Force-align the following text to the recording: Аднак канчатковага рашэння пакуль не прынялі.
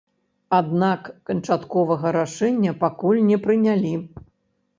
Аднак 0.59 1.01
канчатковага 1.29 2.07
рашэння 2.17 2.75
пакуль 2.85 3.21
не 3.29 3.37
прынялі. 3.45 3.93